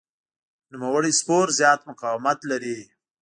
[0.71, 2.77] نوموړی سپور زیات مقاومت لري.